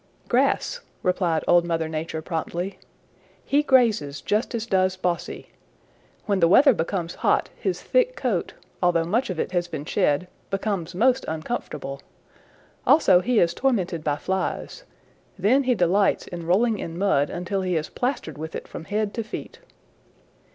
[0.27, 2.79] "Grass," replied Old Mother Nature promptly.
[3.45, 5.51] "He grazes just as does Bossy.
[6.25, 10.27] When the weather becomes hot his thick coat, although much of it has been shed,
[10.49, 12.01] becomes most uncomfortable.
[12.87, 14.85] Also he is tormented by flies.
[15.37, 19.13] Then he delights in rolling in mud until he is plastered with it from head
[19.13, 19.59] to feet.